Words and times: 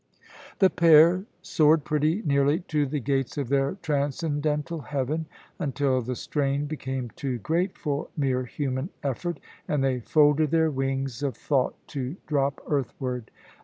The 0.57 0.71
pair 0.71 1.25
soared 1.43 1.83
pretty 1.83 2.23
nearly 2.25 2.61
to 2.69 2.87
the 2.87 2.99
gates 2.99 3.37
of 3.37 3.49
their 3.49 3.73
transcendental 3.83 4.81
heaven, 4.81 5.27
until 5.59 6.01
the 6.01 6.15
strain 6.15 6.65
became 6.65 7.11
too 7.11 7.37
great 7.37 7.77
for 7.77 8.07
mere 8.17 8.45
human 8.45 8.89
effort, 9.03 9.39
and 9.67 9.83
they 9.83 9.99
folded 9.99 10.49
their 10.49 10.71
wings 10.71 11.21
of 11.21 11.37
thought 11.37 11.75
to 11.89 12.15
drop 12.25 12.63
earthward. 12.67 13.29